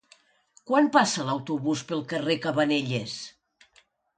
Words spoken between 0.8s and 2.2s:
passa l'autobús pel